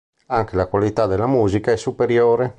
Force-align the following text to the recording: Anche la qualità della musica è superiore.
Anche 0.29 0.55
la 0.55 0.65
qualità 0.65 1.05
della 1.05 1.27
musica 1.27 1.71
è 1.71 1.77
superiore. 1.77 2.49